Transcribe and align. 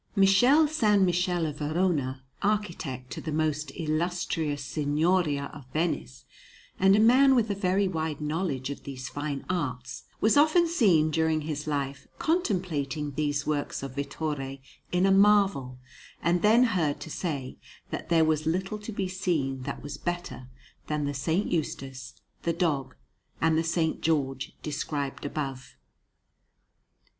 Michele 0.15 0.67
San 0.67 1.05
Michele 1.05 1.45
of 1.45 1.57
Verona, 1.59 2.23
architect 2.41 3.11
to 3.11 3.21
the 3.21 3.31
most 3.31 3.71
illustrious 3.75 4.63
Signoria 4.65 5.51
of 5.53 5.67
Venice, 5.73 6.25
and 6.79 6.95
a 6.95 6.99
man 6.99 7.35
with 7.35 7.51
a 7.51 7.53
very 7.53 7.87
wide 7.87 8.19
knowledge 8.19 8.71
of 8.71 8.81
these 8.81 9.09
fine 9.09 9.45
arts, 9.47 10.05
was 10.19 10.35
often 10.37 10.67
seen 10.67 11.11
during 11.11 11.41
his 11.41 11.67
life 11.67 12.07
contemplating 12.17 13.11
these 13.11 13.45
works 13.45 13.83
of 13.83 13.93
Vittore 13.95 14.57
in 14.91 15.05
a 15.05 15.11
marvel, 15.11 15.77
and 16.23 16.41
then 16.41 16.63
heard 16.63 16.99
to 16.99 17.11
say 17.11 17.59
that 17.91 18.09
there 18.09 18.25
was 18.25 18.47
little 18.47 18.79
to 18.79 18.91
be 18.91 19.07
seen 19.07 19.61
that 19.65 19.83
was 19.83 19.97
better 19.99 20.49
than 20.87 21.03
the 21.05 21.11
S. 21.11 21.27
Eustace, 21.27 22.15
the 22.41 22.53
dog, 22.53 22.95
and 23.39 23.55
the 23.55 23.59
S. 23.61 23.97
George 24.01 24.55
described 24.63 25.25
above. 25.25 25.75